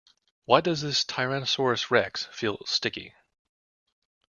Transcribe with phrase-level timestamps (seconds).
[0.45, 3.13] Why does this tyrannosaurus rex feel sticky?